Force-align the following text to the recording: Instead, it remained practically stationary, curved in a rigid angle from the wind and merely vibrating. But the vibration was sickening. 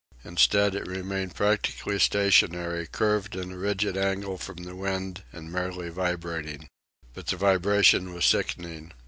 Instead, 0.25 0.73
it 0.73 0.87
remained 0.87 1.35
practically 1.35 1.99
stationary, 1.99 2.87
curved 2.87 3.35
in 3.35 3.51
a 3.51 3.55
rigid 3.59 3.95
angle 3.95 4.35
from 4.35 4.63
the 4.63 4.75
wind 4.75 5.21
and 5.31 5.51
merely 5.53 5.89
vibrating. 5.89 6.67
But 7.13 7.27
the 7.27 7.37
vibration 7.37 8.11
was 8.11 8.25
sickening. 8.25 8.93